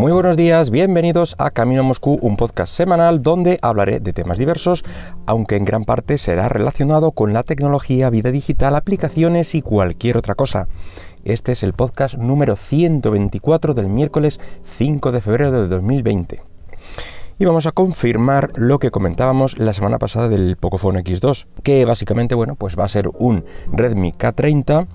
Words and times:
Muy 0.00 0.12
buenos 0.12 0.38
días, 0.38 0.70
bienvenidos 0.70 1.34
a 1.36 1.50
Camino 1.50 1.82
a 1.82 1.84
Moscú, 1.84 2.18
un 2.22 2.38
podcast 2.38 2.72
semanal 2.74 3.20
donde 3.20 3.58
hablaré 3.60 4.00
de 4.00 4.14
temas 4.14 4.38
diversos, 4.38 4.82
aunque 5.26 5.56
en 5.56 5.66
gran 5.66 5.84
parte 5.84 6.16
será 6.16 6.48
relacionado 6.48 7.12
con 7.12 7.34
la 7.34 7.42
tecnología, 7.42 8.08
vida 8.08 8.30
digital, 8.30 8.76
aplicaciones 8.76 9.54
y 9.54 9.60
cualquier 9.60 10.16
otra 10.16 10.34
cosa. 10.34 10.68
Este 11.24 11.52
es 11.52 11.62
el 11.62 11.74
podcast 11.74 12.14
número 12.14 12.56
124 12.56 13.74
del 13.74 13.90
miércoles 13.90 14.40
5 14.64 15.12
de 15.12 15.20
febrero 15.20 15.60
de 15.60 15.68
2020. 15.68 16.40
Y 17.38 17.44
vamos 17.44 17.66
a 17.66 17.72
confirmar 17.72 18.52
lo 18.56 18.78
que 18.78 18.90
comentábamos 18.90 19.58
la 19.58 19.74
semana 19.74 19.98
pasada 19.98 20.30
del 20.30 20.56
Pocophone 20.56 21.04
X2, 21.04 21.46
que 21.62 21.84
básicamente, 21.84 22.34
bueno, 22.34 22.54
pues 22.54 22.78
va 22.78 22.84
a 22.84 22.88
ser 22.88 23.10
un 23.18 23.44
Redmi 23.70 24.12
K30 24.12 24.86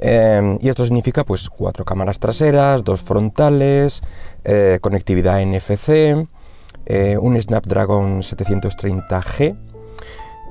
Em, 0.00 0.58
y 0.60 0.68
esto 0.68 0.84
significa 0.84 1.24
pues 1.24 1.48
cuatro 1.48 1.84
cámaras 1.84 2.18
traseras, 2.18 2.84
dos 2.84 3.02
frontales, 3.02 4.02
eh, 4.44 4.78
conectividad 4.80 5.40
NFC, 5.40 6.26
eh, 6.86 7.18
un 7.20 7.40
Snapdragon 7.40 8.22
730G. 8.22 9.56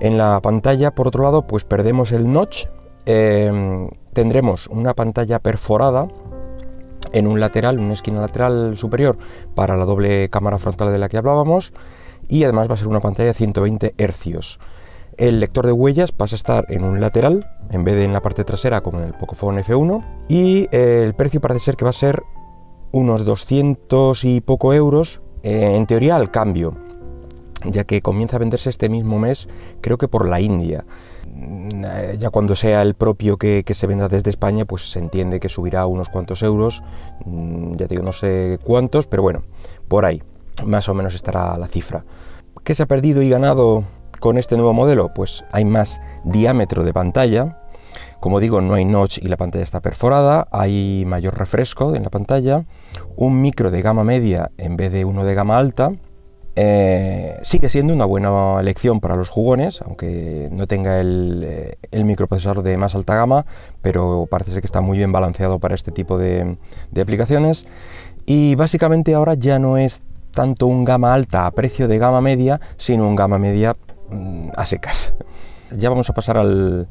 En 0.01 0.17
la 0.17 0.39
pantalla, 0.41 0.91
por 0.91 1.07
otro 1.07 1.23
lado, 1.23 1.47
pues 1.47 1.63
perdemos 1.63 2.11
el 2.11 2.31
notch. 2.31 2.65
Em, 3.05 3.89
tendremos 4.13 4.67
una 4.67 4.93
pantalla 4.93 5.39
perforada 5.39 6.07
en 7.13 7.27
un 7.27 7.39
lateral, 7.39 7.79
una 7.79 7.93
esquina 7.93 8.19
lateral 8.19 8.75
superior 8.77 9.17
para 9.53 9.77
la 9.77 9.85
doble 9.85 10.27
cámara 10.29 10.57
frontal 10.57 10.91
de 10.91 10.97
la 10.97 11.07
que 11.07 11.17
hablábamos. 11.17 11.71
Y 12.27 12.43
además 12.43 12.69
va 12.69 12.73
a 12.73 12.77
ser 12.77 12.87
una 12.87 12.99
pantalla 12.99 13.27
de 13.27 13.35
120 13.35 13.93
Hz. 13.97 14.59
El 15.17 15.39
lector 15.39 15.65
de 15.65 15.71
huellas 15.71 16.11
pasa 16.11 16.35
a 16.35 16.37
estar 16.37 16.65
en 16.69 16.83
un 16.83 16.99
lateral 16.99 17.47
en 17.71 17.83
vez 17.83 17.95
de 17.95 18.03
en 18.03 18.13
la 18.13 18.21
parte 18.21 18.43
trasera 18.43 18.81
como 18.81 18.99
en 18.99 19.05
el 19.05 19.13
Pocophone 19.13 19.63
F1 19.63 20.03
y 20.27 20.67
eh, 20.71 21.03
el 21.05 21.13
precio 21.13 21.39
parece 21.39 21.61
ser 21.61 21.77
que 21.77 21.85
va 21.85 21.91
a 21.91 21.93
ser 21.93 22.23
unos 22.91 23.25
200 23.25 24.23
y 24.25 24.41
poco 24.41 24.73
euros 24.73 25.21
eh, 25.43 25.75
en 25.75 25.85
teoría 25.85 26.15
al 26.15 26.31
cambio 26.31 26.75
ya 27.63 27.83
que 27.85 28.01
comienza 28.01 28.35
a 28.35 28.39
venderse 28.39 28.69
este 28.69 28.89
mismo 28.89 29.17
mes 29.17 29.47
creo 29.81 29.97
que 29.97 30.07
por 30.07 30.27
la 30.27 30.39
India. 30.39 30.85
Mm, 31.33 31.85
eh, 31.85 32.15
ya 32.19 32.29
cuando 32.29 32.55
sea 32.55 32.81
el 32.81 32.93
propio 32.93 33.37
que, 33.37 33.63
se 33.67 33.87
venda 33.87 34.07
desde 34.07 34.29
España 34.29 34.65
pues 34.65 34.91
se 34.91 34.99
entiende 34.99 35.39
que 35.39 35.49
subirá 35.49 35.85
unos 35.85 36.09
cuantos 36.09 36.43
euros 36.43 36.83
mm, 37.25 37.75
ya 37.75 37.87
digo 37.87 38.03
no 38.03 38.11
sé 38.11 38.59
cuántos 38.63 39.07
pero 39.07 39.23
bueno 39.23 39.41
por 39.87 40.05
ahí 40.05 40.21
más 40.65 40.87
o 40.89 40.93
menos 40.93 41.15
estará 41.15 41.55
la 41.57 41.67
cifra. 41.67 42.03
¿Qué 42.63 42.73
se 42.73 42.83
ha 42.83 42.85
perdido 42.87 43.21
y 43.21 43.29
ganado 43.29 43.83
con 44.19 44.37
este 44.37 44.55
nuevo 44.55 44.73
modelo? 44.73 45.13
Pues 45.13 45.45
hay 45.51 45.65
más 45.65 46.01
diámetro 46.23 46.83
de 46.83 46.93
pantalla. 46.93 47.61
Como 48.19 48.39
digo, 48.39 48.61
no 48.61 48.73
hay 48.73 48.85
notch 48.85 49.19
y 49.19 49.27
la 49.27 49.37
pantalla 49.37 49.63
está 49.63 49.81
perforada, 49.81 50.47
hay 50.51 51.03
mayor 51.05 51.37
refresco 51.37 51.95
en 51.95 52.03
la 52.03 52.09
pantalla, 52.09 52.65
un 53.15 53.41
micro 53.41 53.69
de 53.69 53.81
gama 53.81 54.03
media 54.03 54.51
en 54.57 54.77
vez 54.77 54.91
de 54.91 55.05
uno 55.05 55.23
de 55.23 55.35
gama 55.35 55.57
alta. 55.57 55.91
Eh, 56.57 57.37
sigue 57.41 57.67
siendo 57.67 57.93
una 57.93 58.05
buena 58.05 58.59
elección 58.61 59.01
para 59.01 59.17
los 59.17 59.27
jugones, 59.27 59.81
aunque 59.81 60.47
no 60.51 60.67
tenga 60.67 61.01
el, 61.01 61.43
eh, 61.45 61.77
el, 61.91 62.05
microprocesador 62.05 62.63
de 62.63 62.77
más 62.77 62.95
alta 62.95 63.13
gama, 63.13 63.45
pero 63.81 64.25
parece 64.31 64.51
ser 64.51 64.61
que 64.61 64.67
está 64.67 64.79
muy 64.79 64.97
bien 64.97 65.11
balanceado 65.11 65.59
para 65.59 65.75
este 65.75 65.91
tipo 65.91 66.17
de, 66.17 66.57
de 66.91 67.01
aplicaciones. 67.01 67.67
Y 68.25 68.55
básicamente 68.55 69.13
ahora 69.13 69.33
ya 69.33 69.59
no 69.59 69.77
es 69.77 70.01
tanto 70.31 70.67
un 70.67 70.85
gama 70.85 71.13
alta 71.13 71.45
a 71.45 71.51
precio 71.51 71.87
de 71.87 71.97
gama 71.97 72.21
media, 72.21 72.61
sino 72.77 73.07
un 73.07 73.15
gama 73.15 73.37
media 73.37 73.75
a 74.55 74.65
secas. 74.65 75.13
Ya 75.71 75.89
vamos 75.89 76.09
a 76.09 76.13
pasar 76.13 76.37
al, 76.37 76.87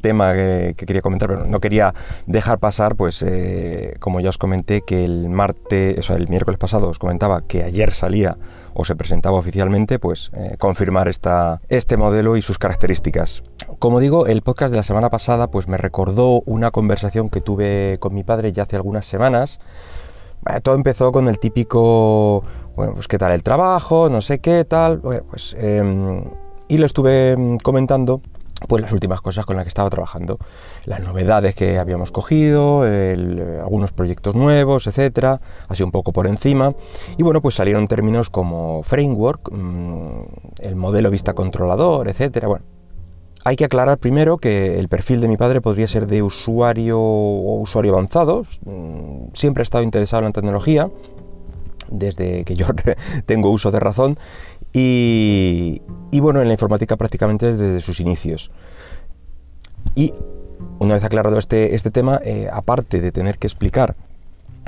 tema 0.00 0.34
que, 0.34 0.74
quería 0.76 1.00
comentar, 1.00 1.28
pero 1.28 1.46
no 1.46 1.60
quería 1.60 1.94
dejar 2.26 2.58
pasar, 2.58 2.96
pues 2.96 3.22
eh, 3.22 3.94
como 3.98 4.20
ya 4.20 4.28
os 4.28 4.36
comenté, 4.36 4.82
que 4.82 5.04
el 5.04 5.30
martes, 5.30 5.98
o 5.98 6.02
sea, 6.02 6.16
el 6.16 6.28
miércoles 6.28 6.58
pasado 6.58 6.88
os 6.88 6.98
comentaba 6.98 7.40
que 7.40 7.64
ayer 7.64 7.92
salía 7.92 8.36
o 8.74 8.84
se 8.84 8.94
presentaba 8.94 9.38
oficialmente, 9.38 9.98
pues 9.98 10.30
eh, 10.34 10.56
confirmar 10.58 11.08
esta, 11.08 11.62
este 11.68 11.96
modelo 11.96 12.36
y 12.36 12.42
sus 12.42 12.58
características. 12.58 13.42
Como 13.78 14.00
digo, 14.00 14.26
el 14.26 14.42
podcast 14.42 14.72
de 14.72 14.76
la 14.76 14.84
semana 14.84 15.08
pasada 15.08 15.50
pues 15.50 15.66
me 15.66 15.78
recordó 15.78 16.42
una 16.44 16.70
conversación 16.70 17.30
que 17.30 17.40
tuve 17.40 17.96
con 18.00 18.14
mi 18.14 18.22
padre 18.22 18.52
ya 18.52 18.64
hace 18.64 18.76
algunas 18.76 19.06
semanas. 19.06 19.60
Todo 20.62 20.74
empezó 20.74 21.12
con 21.12 21.28
el 21.28 21.38
típico, 21.38 22.44
bueno, 22.76 22.94
pues 22.94 23.08
qué 23.08 23.18
tal 23.18 23.32
el 23.32 23.42
trabajo, 23.42 24.08
no 24.08 24.20
sé 24.20 24.40
qué 24.40 24.64
tal, 24.64 24.98
bueno, 24.98 25.22
pues... 25.28 25.56
Em, 25.58 26.24
y 26.66 26.78
lo 26.78 26.86
estuve 26.86 27.36
mm, 27.36 27.58
comentando 27.58 28.22
pues 28.68 28.82
las 28.82 28.92
últimas 28.92 29.20
cosas 29.20 29.44
con 29.44 29.56
las 29.56 29.64
que 29.64 29.68
estaba 29.68 29.90
trabajando, 29.90 30.38
las 30.86 31.00
novedades 31.00 31.54
que 31.54 31.78
habíamos 31.78 32.10
cogido, 32.12 32.82
algunos 32.82 33.92
proyectos 33.92 34.34
nuevos, 34.34 34.86
etcétera, 34.86 35.40
así 35.68 35.82
un 35.82 35.90
poco 35.90 36.12
por 36.12 36.26
encima. 36.26 36.72
Y 37.18 37.22
bueno, 37.22 37.42
pues 37.42 37.56
salieron 37.56 37.88
términos 37.88 38.30
como 38.30 38.82
framework, 38.82 39.50
mm, 39.52 40.20
el 40.62 40.76
modelo 40.76 41.10
vista 41.10 41.34
controlador, 41.34 42.08
etcétera. 42.08 42.48
Bueno, 42.48 42.64
hay 43.44 43.56
que 43.56 43.66
aclarar 43.66 43.98
primero 43.98 44.38
que 44.38 44.78
el 44.78 44.88
perfil 44.88 45.20
de 45.20 45.28
mi 45.28 45.36
padre 45.36 45.60
podría 45.60 45.86
ser 45.86 46.06
de 46.06 46.22
usuario 46.22 46.98
o 46.98 47.60
usuario 47.60 47.92
avanzado. 47.92 48.46
Mm, 48.64 49.34
siempre 49.34 49.60
ha 49.60 49.64
estado 49.64 49.84
interesado 49.84 50.20
en 50.20 50.26
la 50.26 50.32
tecnología, 50.32 50.90
desde 51.90 52.44
que 52.44 52.56
yo 52.56 52.66
tengo 53.26 53.50
uso 53.50 53.70
de 53.70 53.80
razón 53.80 54.18
y, 54.72 55.80
bueno, 56.12 56.40
en 56.40 56.48
la 56.48 56.54
informática 56.54 56.96
prácticamente 56.96 57.54
desde 57.54 57.80
sus 57.82 58.00
inicios. 58.00 58.50
Y 59.94 60.14
una 60.78 60.94
vez 60.94 61.04
aclarado 61.04 61.38
este, 61.38 61.74
este 61.74 61.90
tema, 61.90 62.20
eh, 62.24 62.48
aparte 62.50 63.00
de 63.00 63.12
tener 63.12 63.38
que 63.38 63.46
explicar 63.46 63.94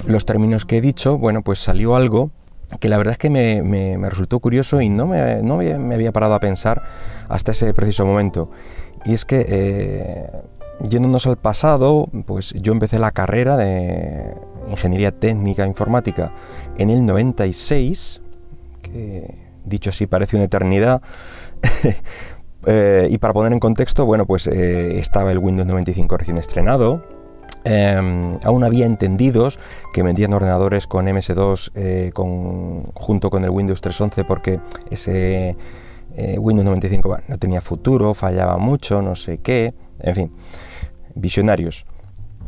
los 0.07 0.27
términos 0.27 0.67
que 0.67 0.77
he 0.77 0.81
dicho, 0.83 1.17
bueno, 1.17 1.41
pues 1.43 1.59
salió 1.59 1.97
algo 1.97 2.31
que 2.81 2.89
la 2.89 2.99
verdad 2.99 3.13
es 3.13 3.19
que 3.19 3.31
me, 3.31 4.09
resultó 4.09 4.41
curioso 4.41 4.81
y 4.81 4.89
no, 4.89 5.07
me, 5.07 5.43
no 5.43 5.57
me, 5.59 5.95
había 5.95 6.13
parado 6.13 6.35
a 6.35 6.41
pensar 6.41 6.83
hasta 7.29 7.53
ese 7.53 7.73
preciso 7.75 8.05
momento. 8.05 8.51
Y 9.05 9.15
es 9.15 9.25
que, 9.25 9.47
eh, 9.49 10.31
yéndonos 10.89 11.27
al 11.27 11.37
pasado, 11.37 12.09
pues 12.27 12.53
yo 12.55 12.73
empecé 12.73 12.99
la 12.99 13.13
carrera 13.13 13.57
de 13.57 14.35
Ingeniería 14.69 15.13
Técnica 15.13 15.67
Informática 15.67 16.33
en 16.77 16.91
el 16.91 17.07
96, 17.07 18.21
que 18.83 19.35
dicho 19.65 19.91
así 19.91 20.07
parece 20.07 20.37
una 20.37 20.47
eternidad. 20.47 21.03
Eh, 22.69 23.07
y 23.13 23.19
para 23.19 23.33
poner 23.33 23.53
en 23.53 23.61
contexto, 23.61 24.07
bueno, 24.07 24.27
pues 24.27 24.49
eh, 24.49 24.99
estaba 24.99 25.31
el 25.31 25.39
Windows 25.39 25.69
95 25.69 26.17
recién 26.17 26.37
estrenado. 26.37 27.01
Em, 27.69 28.39
aún 28.45 28.63
había 28.63 28.87
entendidos 28.87 29.59
que 29.93 30.05
vendían 30.05 30.33
ordenadores 30.33 30.87
con 30.87 31.07
MS2 31.07 31.73
eh, 31.75 32.11
con, 32.15 32.85
junto 32.95 33.29
con 33.29 33.43
el 33.43 33.51
Windows 33.51 33.83
3.11 33.83 34.25
porque 34.25 34.61
ese 34.89 35.57
Windows 36.39 36.65
95 36.65 37.19
no 37.27 37.39
tenía 37.39 37.61
futuro, 37.61 38.15
fallaba 38.15 38.57
mucho, 38.57 39.03
no 39.03 39.17
sé 39.17 39.39
qué, 39.39 39.75
en 40.01 40.15
fin, 40.15 40.33
visionarios. 41.15 41.85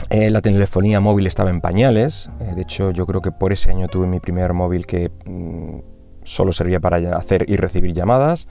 la 0.08 0.40
telefonía 0.40 1.00
móvil 1.00 1.26
estaba 1.26 1.50
en 1.50 1.60
pañales, 1.60 2.30
de 2.54 2.62
hecho 2.62 2.92
yo 2.92 3.04
creo 3.04 3.20
que 3.20 3.30
por 3.30 3.52
ese 3.52 3.70
año 3.70 3.88
tuve 3.88 4.06
mi 4.06 4.20
primer 4.20 4.54
móvil 4.54 4.86
que 4.86 5.10
mm, 5.26 5.80
solo 6.22 6.52
servía 6.52 6.80
para 6.80 7.16
hacer 7.16 7.44
y 7.48 7.56
recibir 7.56 7.92
llamadas. 7.92 8.46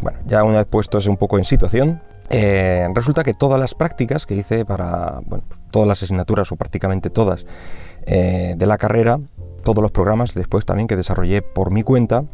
Bueno, 0.00 0.18
ya 0.26 0.44
una 0.44 0.58
vez 0.58 0.66
puestos 0.66 1.06
un 1.06 1.16
poco 1.16 1.38
en 1.38 1.44
situación, 1.44 2.00
eh, 2.32 2.88
resulta 2.94 3.22
que 3.22 3.34
todas 3.34 3.60
las 3.60 3.74
prácticas 3.74 4.24
que 4.24 4.34
hice 4.34 4.64
para 4.64 5.20
bueno, 5.26 5.44
pues 5.46 5.60
todas 5.70 5.86
las 5.86 6.02
asignaturas 6.02 6.50
o 6.50 6.56
prácticamente 6.56 7.10
todas 7.10 7.46
eh, 8.06 8.54
de 8.56 8.66
la 8.66 8.78
carrera, 8.78 9.20
todos 9.62 9.82
los 9.82 9.90
programas 9.90 10.32
después 10.32 10.64
también 10.64 10.88
que 10.88 10.96
desarrollé 10.96 11.42
por 11.42 11.70
mi 11.70 11.82
cuenta, 11.82 12.24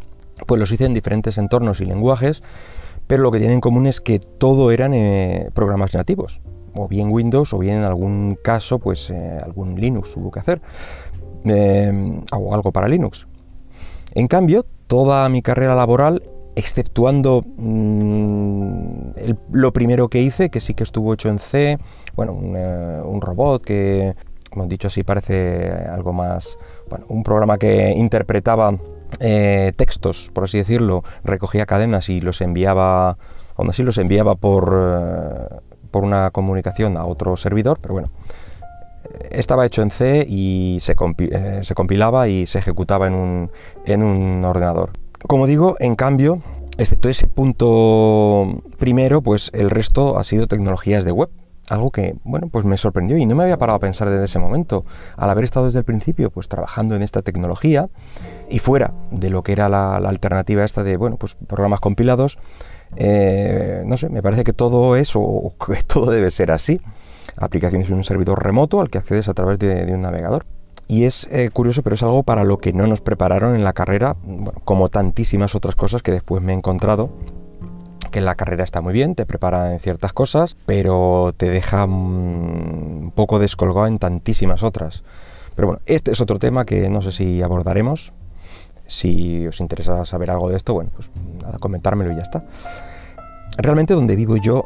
pues 0.46 0.60
los 0.60 0.70
hice 0.70 0.84
en 0.84 0.94
diferentes 0.94 1.36
entornos 1.36 1.80
y 1.80 1.84
lenguajes, 1.84 2.44
pero 3.08 3.24
lo 3.24 3.32
que 3.32 3.38
tienen 3.38 3.56
en 3.56 3.60
común 3.60 3.88
es 3.88 4.00
que 4.00 4.20
todo 4.20 4.70
eran 4.70 4.94
eh, 4.94 5.50
programas 5.52 5.92
nativos, 5.92 6.42
o 6.74 6.86
bien 6.86 7.10
Windows 7.10 7.52
o 7.52 7.58
bien 7.58 7.78
en 7.78 7.84
algún 7.84 8.38
caso 8.40 8.78
pues 8.78 9.10
algún 9.10 9.80
Linux 9.80 10.16
hubo 10.16 10.30
que 10.30 10.38
hacer, 10.38 10.62
o 12.32 12.54
algo 12.54 12.70
para 12.70 12.86
Linux. 12.86 13.26
En 14.14 14.28
cambio, 14.28 14.64
toda 14.86 15.28
mi 15.28 15.42
carrera 15.42 15.74
laboral, 15.74 16.22
exceptuando 16.58 17.44
mm, 17.56 19.10
lo 19.52 19.72
primero 19.72 20.08
que 20.08 20.20
hice, 20.20 20.50
que 20.50 20.60
sí 20.60 20.74
que 20.74 20.82
estuvo 20.82 21.14
hecho 21.14 21.28
en 21.28 21.38
C, 21.38 21.78
bueno, 22.16 22.32
un, 22.32 22.56
eh, 22.56 23.20
robot 23.20 23.62
que, 23.62 24.14
hemos 24.52 24.68
dicho 24.68 24.88
así, 24.88 25.04
parece 25.04 25.70
algo 25.88 26.12
más, 26.12 26.58
bueno, 26.90 27.06
un 27.08 27.22
programa 27.22 27.58
que 27.58 27.92
interpretaba 27.96 28.76
eh, 29.20 29.72
textos, 29.76 30.30
por 30.34 30.44
así 30.44 30.58
decirlo, 30.58 31.04
recogía 31.22 31.64
cadenas 31.64 32.08
y 32.08 32.20
los 32.20 32.40
enviaba, 32.40 33.18
los 33.56 33.98
enviaba 33.98 34.34
por, 34.34 34.74
eh, 34.74 35.56
por 35.92 36.02
una 36.02 36.30
comunicación 36.32 36.96
a 36.96 37.04
otro 37.04 37.36
servidor, 37.36 37.78
pero 37.80 37.94
bueno, 37.94 38.08
estaba 39.30 39.64
hecho 39.64 39.82
en 39.82 39.90
C 39.90 40.26
y 40.28 40.78
eh, 40.78 41.60
se, 41.62 41.74
compilaba 41.74 42.28
y 42.28 42.46
se 42.46 42.58
ejecutaba 42.58 43.06
en 43.06 43.14
un, 43.14 43.50
en 43.86 44.02
un 44.02 44.44
ordenador. 44.44 44.90
Como 45.26 45.46
digo, 45.46 45.76
en 45.80 45.96
cambio, 45.96 46.42
excepto 46.78 47.08
ese 47.08 47.26
punto 47.26 48.62
primero, 48.78 49.20
pues 49.20 49.50
el 49.52 49.68
resto 49.68 50.16
ha 50.16 50.24
sido 50.24 50.46
tecnologías 50.46 51.04
de 51.04 51.12
web. 51.12 51.28
algo 51.68 51.90
que, 51.90 52.16
bueno, 52.24 52.48
pues 52.48 52.64
me 52.64 52.78
sorprendió 52.78 53.18
y 53.18 53.26
no 53.26 53.34
me 53.34 53.42
había 53.42 53.58
parado 53.58 53.76
a 53.76 53.80
pensar 53.80 54.08
desde 54.08 54.24
ese 54.24 54.38
momento. 54.38 54.86
Al 55.16 55.28
haber 55.28 55.44
estado 55.44 55.66
desde 55.66 55.80
el 55.80 55.84
principio, 55.84 56.30
pues 56.30 56.48
trabajando 56.48 56.94
en 56.94 57.02
esta 57.02 57.20
tecnología 57.20 57.90
y 58.48 58.58
fuera 58.60 58.94
de 59.10 59.28
lo 59.28 59.42
que 59.42 59.52
era 59.52 59.68
la, 59.68 59.96
alternativa 59.96 60.64
esta 60.64 60.82
de, 60.82 60.96
bueno, 60.96 61.16
pues 61.16 61.34
programas 61.34 61.80
compilados, 61.80 62.38
eh, 62.96 63.82
no 63.84 63.98
sé, 63.98 64.08
me 64.08 64.22
parece 64.22 64.44
que 64.44 64.54
todo 64.54 64.96
eso, 64.96 65.20
o 65.20 65.54
que 65.66 65.82
todo 65.82 66.10
debe 66.10 66.30
ser 66.30 66.52
así. 66.52 66.80
Aplicaciones 67.36 67.90
en 67.90 67.96
un 67.96 68.04
servidor 68.04 68.42
remoto 68.42 68.80
al 68.80 68.88
que 68.88 68.98
accedes 68.98 69.28
a 69.28 69.34
través 69.34 69.58
de, 69.58 69.92
un 69.92 70.02
navegador. 70.02 70.46
Y 70.88 71.04
es 71.04 71.28
eh, 71.30 71.50
curioso, 71.52 71.82
pero 71.82 71.94
es 71.94 72.02
algo 72.02 72.22
para 72.22 72.44
lo 72.44 72.58
que 72.58 72.72
no 72.72 72.86
nos 72.86 73.02
prepararon 73.02 73.54
en 73.54 73.62
la 73.62 73.74
carrera, 73.74 74.16
como 74.64 74.88
tantísimas 74.88 75.54
otras 75.54 75.76
cosas 75.76 76.02
que 76.02 76.12
después 76.12 76.42
me 76.42 76.52
he 76.52 76.56
encontrado 76.56 77.10
que 78.10 78.20
la 78.20 78.34
carrera 78.34 78.64
está 78.64 78.80
muy 78.80 78.92
bien, 78.92 79.14
te 79.14 79.26
prepara 79.26 79.72
en 79.72 79.80
ciertas 79.80 80.12
cosas, 80.12 80.56
pero 80.66 81.34
te 81.36 81.50
deja 81.50 81.86
mm, 81.86 83.02
un 83.04 83.12
poco 83.14 83.38
descolgado 83.38 83.86
en 83.86 83.98
tantísimas 83.98 84.62
otras. 84.62 85.04
Pero 85.54 85.68
bueno, 85.68 85.82
este 85.86 86.12
es 86.12 86.20
otro 86.20 86.38
tema 86.38 86.64
que 86.64 86.88
no 86.88 87.02
sé 87.02 87.12
si 87.12 87.42
abordaremos. 87.42 88.12
Si 88.86 89.46
os 89.46 89.60
interesa 89.60 90.04
saber 90.06 90.30
algo 90.30 90.48
de 90.48 90.56
esto, 90.56 90.72
bueno, 90.72 90.90
pues 90.94 91.10
nada, 91.42 91.58
comentármelo 91.58 92.12
y 92.12 92.16
ya 92.16 92.22
está. 92.22 92.44
Realmente 93.58 93.92
donde 93.92 94.16
vivo 94.16 94.36
yo, 94.36 94.64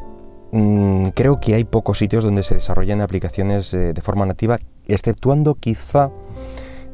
mm, 0.52 1.06
creo 1.14 1.40
que 1.40 1.54
hay 1.54 1.64
pocos 1.64 1.99
sitios 1.99 2.25
donde 2.25 2.43
se 2.43 2.54
desarrollen 2.54 3.00
aplicaciones 3.00 3.75
eh, 3.75 3.93
de 3.93 4.00
forma 4.00 4.25
nativa, 4.26 4.58
exceptuando 4.87 5.54
quizá 5.56 6.10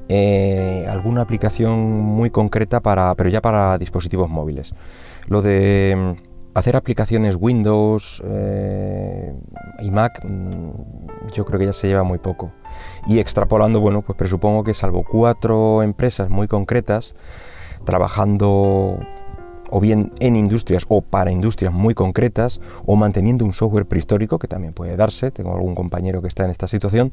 eh, 0.09 0.87
alguna 0.89 1.21
aplicación 1.21 1.79
muy 1.79 2.31
concreta 2.31 2.81
para, 2.81 3.15
pero 3.15 3.29
ya 3.29 3.43
para 3.43 3.77
dispositivos 3.77 4.31
móviles. 4.31 4.75
Lo 5.27 5.43
de 5.43 5.95
mm, 5.97 6.59
hacer 6.59 6.77
aplicaciones 6.77 7.37
Windows 7.39 8.23
eh, 8.25 9.35
y 9.81 9.91
Mac 9.91 10.25
mm, 10.25 10.71
yo 11.35 11.45
creo 11.45 11.59
que 11.59 11.67
ya 11.67 11.73
se 11.75 11.89
lleva 11.89 12.05
muy 12.05 12.19
poco. 12.19 12.53
Y 13.07 13.19
extrapolando, 13.19 13.81
bueno, 13.81 14.03
pues 14.03 14.17
presupongo 14.17 14.65
que 14.65 14.73
salvo 14.73 15.05
cuatro 15.05 15.83
empresas 15.83 16.31
muy 16.31 16.47
concretas, 16.49 17.15
trabajando 17.85 18.99
o 19.71 19.81
bien 19.81 20.11
en 20.21 20.37
industrias 20.37 20.85
o 20.89 21.01
para 21.01 21.31
industrias 21.31 21.73
muy 21.73 21.95
concretas, 21.95 22.61
o 22.87 22.97
manteniendo 22.97 23.45
un 23.45 23.53
software 23.53 23.87
prehistórico, 23.87 24.39
que 24.39 24.49
también 24.49 24.73
puede 24.73 24.97
darse, 24.97 25.31
tengo 25.31 25.55
algún 25.55 25.75
compañero 25.75 26.23
que 26.23 26.29
está 26.29 26.45
en 26.45 26.51
esta 26.51 26.69
situación, 26.69 27.13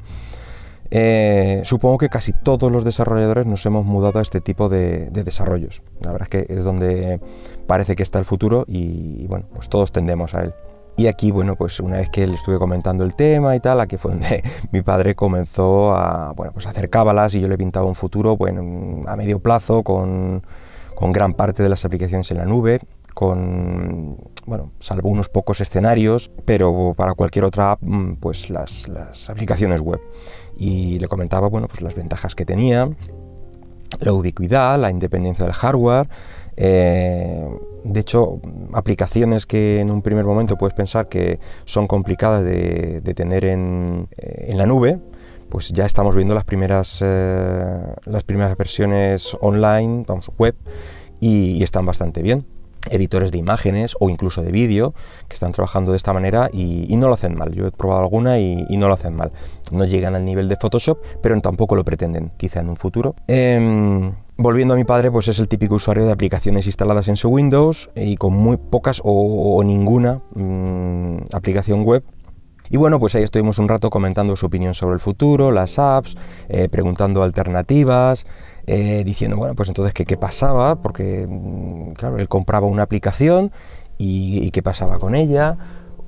eh, 0.90 1.62
supongo 1.64 1.98
que 1.98 2.08
casi 2.08 2.32
todos 2.32 2.70
los 2.70 2.84
desarrolladores 2.84 3.46
nos 3.46 3.64
hemos 3.66 3.84
mudado 3.84 4.18
a 4.18 4.22
este 4.22 4.40
tipo 4.40 4.68
de, 4.68 5.08
desarrollos. 5.10 5.82
La 6.02 6.12
verdad 6.12 6.28
es 6.30 6.46
que 6.46 6.54
es 6.54 6.64
donde 6.64 7.20
parece 7.66 7.96
que 7.96 8.02
está 8.02 8.18
el 8.18 8.24
futuro 8.24 8.64
y 8.68 9.26
bueno, 9.26 9.46
pues 9.54 9.68
todos 9.68 9.92
tendemos 9.92 10.34
a 10.34 10.42
él. 10.42 10.54
Y 10.98 11.08
aquí, 11.08 11.30
bueno, 11.30 11.56
pues 11.56 11.78
una 11.80 11.98
vez 11.98 12.08
que 12.08 12.26
le 12.26 12.36
estuve 12.36 12.58
comentando 12.58 13.04
el 13.04 13.14
tema 13.14 13.54
y 13.54 13.60
tal, 13.60 13.80
aquí 13.80 13.98
fue 13.98 14.12
donde 14.12 14.42
mi 14.72 14.80
padre 14.80 15.14
comenzó 15.14 15.92
a, 15.94 16.32
bueno, 16.32 16.52
pues 16.52 16.66
hacer 16.66 16.88
cábalas 16.88 17.34
y 17.34 17.40
yo 17.40 17.48
le 17.48 17.58
pintaba 17.58 17.86
un 17.86 17.94
futuro, 17.94 18.36
bueno, 18.36 19.04
a 19.06 19.16
medio 19.16 19.38
plazo 19.40 19.82
con, 19.82 20.42
con 20.96 21.12
gran 21.12 21.34
parte 21.34 21.62
de 21.62 21.68
las 21.68 21.84
aplicaciones 21.84 22.28
en 22.32 22.38
la 22.38 22.44
nube, 22.44 22.80
con, 23.14 24.16
bueno, 24.46 24.72
salvo 24.80 25.10
unos 25.10 25.28
pocos 25.28 25.60
escenarios, 25.60 26.32
pero 26.44 26.94
para 26.96 27.14
cualquier 27.14 27.44
otra 27.44 27.72
app, 27.72 27.82
mm, 27.82 28.16
pues 28.16 28.50
las, 28.50 28.88
las 28.88 29.30
aplicaciones 29.30 29.80
web 29.80 30.00
y 30.58 30.98
le 30.98 31.06
comentaba 31.06 31.48
bueno, 31.48 31.68
pues 31.68 31.82
las 31.82 31.94
ventajas 31.94 32.34
que 32.34 32.44
tenía, 32.44 32.90
la 34.00 34.12
ubicuidad, 34.12 34.78
la 34.80 34.90
independencia 34.90 35.44
del 35.44 35.54
hardware. 35.54 36.08
Eh, 36.56 37.46
de 37.84 38.00
hecho, 38.00 38.40
aplicaciones 38.72 39.46
que 39.46 39.80
en 39.80 39.90
un 39.90 40.02
primer 40.02 40.24
momento 40.24 40.56
puedes 40.56 40.74
pensar 40.74 41.08
que 41.08 41.38
son 41.66 41.86
complicadas 41.86 42.42
de, 42.44 43.00
tener 43.14 43.44
eh, 43.44 43.52
en, 43.52 44.58
la 44.58 44.66
nube, 44.66 44.98
pues 45.48 45.70
ya 45.70 45.86
estamos 45.86 46.14
viendo 46.14 46.34
las 46.34 46.44
primeras, 46.44 46.98
eh, 47.02 47.78
las 48.04 48.22
primeras 48.24 48.56
versiones 48.56 49.36
online, 49.40 50.04
vamos, 50.06 50.30
web, 50.38 50.56
y 51.20 51.62
están 51.62 51.86
bastante 51.86 52.22
bien 52.22 52.46
editores 52.90 53.32
de 53.32 53.38
imágenes 53.38 53.96
o 54.00 54.10
incluso 54.10 54.42
de 54.42 54.52
vídeo 54.52 54.94
que 55.28 55.34
están 55.34 55.52
trabajando 55.52 55.90
de 55.90 55.96
esta 55.96 56.12
manera 56.12 56.48
y, 56.52 56.96
no 56.96 57.08
lo 57.08 57.14
hacen 57.14 57.36
mal. 57.36 57.52
Yo 57.52 57.66
he 57.66 57.70
probado 57.70 58.02
alguna 58.02 58.38
y, 58.38 58.64
no 58.76 58.88
lo 58.88 58.94
hacen 58.94 59.14
mal. 59.14 59.32
No 59.70 59.84
llegan 59.84 60.14
al 60.14 60.24
nivel 60.24 60.48
de 60.48 60.56
Photoshop, 60.56 60.98
pero 61.22 61.38
tampoco 61.40 61.76
lo 61.76 61.84
pretenden, 61.84 62.32
quizá 62.38 62.60
en 62.60 62.70
un 62.70 62.76
futuro. 62.76 63.14
Em, 63.26 64.12
volviendo 64.38 64.74
a 64.74 64.76
mi 64.76 64.84
padre, 64.84 65.10
pues 65.10 65.28
es 65.28 65.38
el 65.38 65.48
típico 65.48 65.74
usuario 65.74 66.06
de 66.06 66.12
aplicaciones 66.12 66.66
instaladas 66.66 67.08
en 67.08 67.16
su 67.16 67.28
Windows 67.28 67.90
y 67.94 68.16
con 68.16 68.32
muy 68.32 68.56
pocas 68.56 69.02
o, 69.04 69.62
ninguna 69.62 70.22
mm, 70.34 71.34
aplicación 71.34 71.84
web 71.84 72.02
y 72.70 72.76
bueno, 72.76 72.98
pues 72.98 73.14
ahí 73.14 73.22
estuvimos 73.22 73.58
un 73.58 73.68
rato 73.68 73.90
comentando 73.90 74.36
su 74.36 74.46
opinión 74.46 74.74
sobre 74.74 74.94
el 74.94 75.00
futuro, 75.00 75.52
las 75.52 75.78
apps, 75.78 76.16
eh, 76.48 76.68
preguntando 76.68 77.22
alternativas, 77.22 78.26
eh, 78.66 79.02
diciendo, 79.04 79.36
bueno, 79.36 79.54
pues 79.54 79.68
entonces, 79.68 79.94
¿qué, 79.94 80.04
¿qué, 80.04 80.16
pasaba? 80.16 80.82
Porque, 80.82 81.26
mm, 81.28 81.92
claro, 81.92 82.18
él 82.18 82.28
compraba 82.28 82.66
una 82.66 82.82
aplicación 82.82 83.52
y, 83.98 84.50
qué 84.50 84.62
pasaba 84.62 84.98
con 84.98 85.14
ella. 85.14 85.56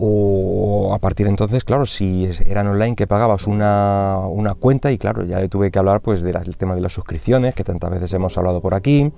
O 0.01 0.93
a 0.95 0.99
partir 1.01 1.27
de 1.27 1.31
entonces, 1.31 1.65
claro, 1.65 1.85
si 1.85 2.31
eran 2.47 2.69
online 2.69 2.95
que 2.95 3.09
pagabas 3.09 3.49
una, 3.49 4.19
una 4.29 4.55
cuenta 4.55 4.93
y 4.93 4.99
claro, 4.99 5.25
ya 5.25 5.41
le 5.41 5.49
tuve 5.49 5.73
que 5.73 5.79
hablar 5.81 6.01
pues 6.01 6.23
del 6.23 6.57
tema 6.57 6.77
de 6.77 6.81
las 6.81 6.93
suscripciones, 6.93 7.55
que 7.55 7.65
tantas 7.65 7.91
veces 7.91 8.13
hemos 8.13 8.39
hablado 8.39 8.61
por 8.61 8.75
aquí. 8.75 9.13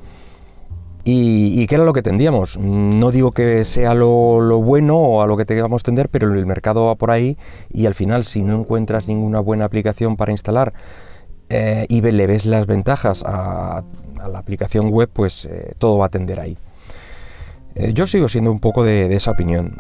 Y, 1.04 1.66
qué 1.66 1.76
era 1.76 1.84
lo 1.84 1.92
que 1.92 2.02
tendíamos. 2.02 2.58
No 2.58 3.10
digo 3.10 3.32
que 3.32 3.64
sea 3.64 3.94
lo, 3.94 4.60
bueno 4.60 4.96
o 4.96 5.22
a 5.22 5.26
lo 5.26 5.36
que 5.36 5.44
tengamos 5.44 5.82
tender, 5.82 6.08
pero 6.08 6.32
el 6.32 6.46
mercado 6.46 6.86
va 6.86 6.94
por 6.94 7.10
ahí 7.10 7.38
y 7.72 7.86
al 7.86 7.94
final 7.94 8.24
si 8.24 8.42
no 8.42 8.54
encuentras 8.54 9.08
ninguna 9.08 9.40
buena 9.40 9.64
aplicación 9.64 10.16
para 10.16 10.32
instalar 10.32 10.72
eh, 11.48 11.86
y 11.88 12.00
le 12.02 12.26
ves 12.26 12.44
las 12.44 12.66
ventajas 12.66 13.24
a, 13.26 13.82
la 14.30 14.38
aplicación 14.38 14.90
web, 14.90 15.08
pues 15.12 15.46
eh, 15.46 15.72
todo 15.78 15.98
va 15.98 16.06
a 16.06 16.08
tender 16.10 16.38
ahí. 16.38 16.58
Eh, 17.74 17.92
yo 17.94 18.06
sigo 18.06 18.28
siendo 18.28 18.52
un 18.52 18.60
poco 18.60 18.84
de, 18.84 19.14
esa 19.14 19.30
opinión. 19.30 19.76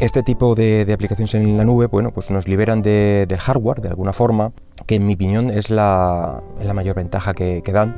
este 0.00 0.24
tipo 0.24 0.56
de, 0.56 0.90
aplicaciones 0.92 1.34
en 1.34 1.56
la 1.56 1.64
nube, 1.64 1.86
bueno, 1.86 2.10
pues 2.10 2.30
nos 2.30 2.48
liberan 2.48 2.82
del 2.82 3.38
hardware 3.38 3.80
de 3.80 3.88
alguna 3.88 4.12
forma, 4.12 4.52
que 4.86 4.96
en 4.96 5.06
mi 5.06 5.14
opinión 5.14 5.50
es 5.50 5.70
la, 5.70 6.42
mayor 6.74 6.96
ventaja 6.96 7.34
que, 7.34 7.62
que 7.62 7.70
dan 7.70 7.94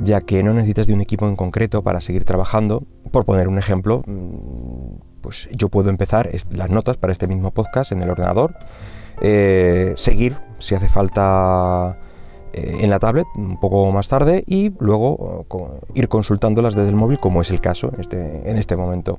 ya 0.00 0.20
que 0.20 0.42
no 0.42 0.52
necesitas 0.52 0.86
de 0.86 0.94
un 0.94 1.00
equipo 1.00 1.28
en 1.28 1.36
concreto 1.36 1.82
para 1.82 2.00
seguir 2.00 2.24
trabajando. 2.24 2.84
Por 3.10 3.24
poner 3.24 3.48
un 3.48 3.58
ejemplo, 3.58 4.02
mm, 4.06 5.20
pues 5.20 5.48
yo 5.52 5.68
puedo 5.68 5.90
empezar 5.90 6.30
las 6.50 6.70
notas 6.70 6.96
para 6.96 7.12
este 7.12 7.26
mismo 7.26 7.50
podcast 7.50 7.92
en 7.92 8.02
el 8.02 8.10
ordenador, 8.10 8.54
eh, 9.20 9.92
seguir 9.96 10.36
si 10.58 10.74
hace 10.74 10.88
falta 10.88 11.98
eh, 12.52 12.78
en 12.80 12.90
la 12.90 12.98
tablet 12.98 13.26
un 13.34 13.58
poco 13.58 13.90
más 13.90 14.08
tarde 14.08 14.44
y 14.46 14.72
luego 14.78 15.46
ir 15.94 16.08
consultándolas 16.08 16.74
desde 16.74 16.88
el 16.88 16.96
móvil 16.96 17.18
como 17.18 17.40
es 17.40 17.50
el 17.50 17.60
caso 17.60 17.92
este, 17.98 18.48
en 18.48 18.56
este 18.56 18.76
momento. 18.76 19.18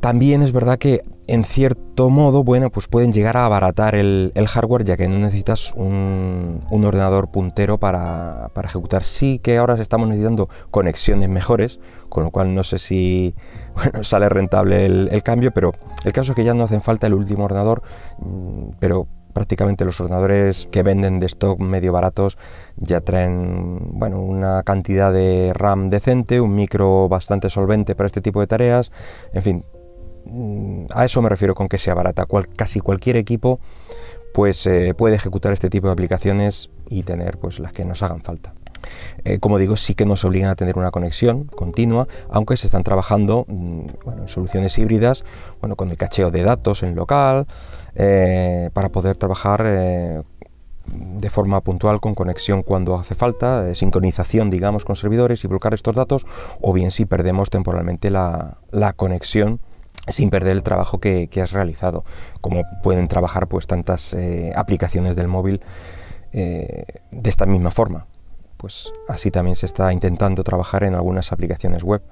También 0.00 0.42
es 0.42 0.52
verdad 0.52 0.78
que 0.78 1.04
en 1.28 1.44
cierto 1.44 2.08
modo, 2.08 2.42
bueno, 2.42 2.70
pues 2.70 2.88
pueden 2.88 3.12
llegar 3.12 3.36
a 3.36 3.44
abaratar 3.44 3.94
el, 3.94 4.32
hardware 4.34 4.84
ya 4.84 4.96
que 4.96 5.08
no 5.08 5.18
necesitas 5.18 5.74
un, 5.74 6.66
ordenador 6.70 7.30
puntero 7.30 7.78
para, 7.78 8.50
ejecutar. 8.64 9.04
Sí 9.04 9.38
que 9.38 9.58
ahora 9.58 9.74
estamos 9.74 10.08
necesitando 10.08 10.48
conexiones 10.70 11.28
mejores, 11.28 11.80
con 12.08 12.24
lo 12.24 12.30
cual 12.30 12.54
no 12.54 12.62
sé 12.62 12.78
si 12.78 13.34
sale 14.00 14.30
rentable 14.30 14.86
el, 14.86 15.22
cambio, 15.22 15.52
pero 15.52 15.72
el 16.04 16.12
caso 16.12 16.32
es 16.32 16.36
que 16.36 16.44
ya 16.44 16.54
no 16.54 16.64
hacen 16.64 16.80
falta 16.80 17.06
el 17.06 17.14
último 17.14 17.44
ordenador, 17.44 17.82
mm, 18.20 18.70
pero 18.78 19.06
prácticamente 19.34 19.84
los 19.84 20.00
ordenadores 20.00 20.66
que 20.72 20.82
venden 20.82 21.20
de 21.20 21.26
stock 21.26 21.60
medio 21.60 21.92
baratos 21.92 22.38
ya 22.76 23.02
traen 23.02 23.78
bueno, 23.92 24.20
una 24.22 24.62
cantidad 24.62 25.12
de 25.12 25.52
RAM 25.54 25.90
decente, 25.90 26.40
un 26.40 26.54
micro 26.54 27.06
bastante 27.08 27.50
solvente 27.50 27.94
para 27.94 28.06
este 28.06 28.22
tipo 28.22 28.40
de 28.40 28.46
tareas, 28.46 28.90
en 29.34 29.42
fin, 29.42 29.64
a 30.90 31.04
eso 31.04 31.22
me 31.22 31.28
refiero 31.28 31.54
con 31.54 31.68
que 31.68 31.78
sea 31.78 31.94
barata. 31.94 32.26
casi 32.56 32.80
cualquier 32.80 33.16
equipo 33.16 33.60
pues 34.32 34.66
eh, 34.66 34.94
puede 34.96 35.16
ejecutar 35.16 35.52
este 35.52 35.70
tipo 35.70 35.88
de 35.88 35.92
aplicaciones 35.92 36.70
y 36.88 37.02
tener 37.02 37.38
pues 37.38 37.58
las 37.58 37.72
que 37.72 37.84
nos 37.84 38.02
hagan 38.02 38.20
falta. 38.22 38.54
Eh, 39.24 39.38
como 39.40 39.58
digo, 39.58 39.76
sí 39.76 39.94
que 39.94 40.06
nos 40.06 40.24
obligan 40.24 40.50
a 40.50 40.54
tener 40.54 40.78
una 40.78 40.90
conexión 40.92 41.44
continua, 41.44 42.06
aunque 42.30 42.56
se 42.56 42.68
están 42.68 42.84
trabajando 42.84 43.44
mm, 43.48 43.86
en 44.06 44.28
soluciones 44.28 44.78
híbridas, 44.78 45.24
bueno, 45.60 45.74
con 45.74 45.90
el 45.90 45.96
cacheo 45.96 46.30
de 46.30 46.42
datos 46.42 46.82
en 46.82 46.94
local, 46.94 47.46
eh, 47.96 48.70
para 48.72 48.90
poder 48.90 49.16
trabajar 49.16 49.64
de 49.64 51.30
forma 51.30 51.60
puntual 51.60 52.00
con 52.00 52.14
conexión 52.14 52.62
cuando 52.62 52.94
hace 52.94 53.14
falta, 53.14 53.74
sincronización, 53.74 54.50
digamos, 54.50 54.84
con 54.84 54.96
servidores 54.96 55.42
y 55.44 55.48
bloquear 55.48 55.74
estos 55.74 55.96
datos, 55.96 56.26
o 56.60 56.72
bien 56.72 56.92
si 56.92 57.04
perdemos 57.04 57.50
temporalmente 57.50 58.10
la 58.10 58.92
conexión 58.94 59.60
sin 60.08 60.30
perder 60.30 60.56
el 60.56 60.62
trabajo 60.62 60.98
que, 60.98 61.28
has 61.42 61.52
realizado, 61.52 62.04
como 62.40 62.62
pueden 62.82 63.08
trabajar 63.08 63.48
pues 63.48 63.66
tantas 63.66 64.14
eh, 64.14 64.52
aplicaciones 64.54 65.16
del 65.16 65.28
móvil 65.28 65.60
eh, 66.32 66.84
de 67.10 67.30
esta 67.30 67.46
misma 67.46 67.70
forma. 67.70 68.06
Pues 68.58 68.92
así 69.06 69.30
también 69.30 69.54
se 69.54 69.66
está 69.66 69.92
intentando 69.92 70.42
trabajar 70.42 70.82
en 70.82 70.94
algunas 70.94 71.30
aplicaciones 71.30 71.84
web. 71.84 72.02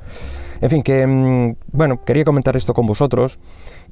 En 0.60 0.70
fin, 0.70 0.82
que 0.82 1.04
mm, 1.04 1.56
bueno, 1.72 2.04
quería 2.04 2.24
comentar 2.24 2.56
esto 2.56 2.72
con 2.72 2.86
vosotros 2.86 3.38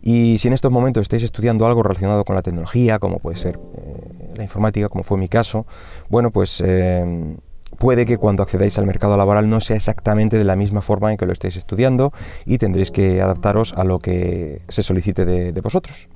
Y 0.00 0.38
si 0.38 0.49
en 0.49 0.54
estos 0.54 0.70
momentos 0.70 1.02
estáis 1.02 1.25
estudiando 1.25 1.66
algo 1.66 1.82
relacionado 1.82 2.25
con 2.25 2.37
la 2.37 2.42
tecnología, 2.42 2.99
como 2.99 3.18
puede 3.18 3.37
ser 3.37 3.58
eh, 3.76 4.34
la 4.37 4.42
informática, 4.44 4.88
como 4.88 5.02
fue 5.02 5.18
mi 5.18 5.28
caso, 5.28 5.66
bueno, 6.08 6.30
pues 6.30 6.62
eh, 6.64 7.37
puede 7.78 8.06
que 8.06 8.18
cuando 8.18 8.42
accedáis 8.42 8.78
al 8.78 8.86
mercado 8.86 9.16
laboral 9.16 9.48
no 9.48 9.60
sea 9.60 9.76
exactamente 9.76 10.38
de 10.38 10.44
la 10.44 10.56
misma 10.56 10.82
forma 10.82 11.10
en 11.10 11.16
que 11.16 11.26
lo 11.26 11.32
estéis 11.32 11.56
estudiando 11.56 12.12
y 12.46 12.58
tendréis 12.58 12.90
que 12.90 13.20
adaptaros 13.20 13.74
a 13.74 13.84
lo 13.84 13.98
que 13.98 14.62
se 14.68 14.82
solicite 14.82 15.24
de, 15.24 15.60
vosotros. 15.60 16.08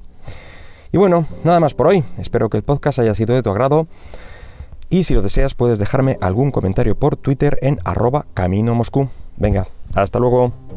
Y 0.92 0.98
bueno, 0.98 1.26
nada 1.44 1.60
más 1.60 1.74
por 1.74 1.88
hoy. 1.88 2.04
Espero 2.18 2.48
que 2.48 2.56
el 2.56 2.62
podcast 2.62 2.98
haya 2.98 3.14
sido 3.14 3.34
de 3.34 3.42
tu 3.42 3.50
agrado. 3.50 3.86
Y 4.90 5.04
si 5.04 5.14
lo 5.14 5.22
deseas, 5.22 5.54
puedes 5.54 5.78
dejarme 5.78 6.16
algún 6.20 6.50
comentario 6.50 6.98
por 6.98 7.16
Twitter 7.16 7.58
en 7.60 7.78
arroba 7.84 8.26
camino 8.34 8.74
Moscú. 8.74 9.08
Venga, 9.36 9.68
hasta 9.94 10.18
luego. 10.18 10.67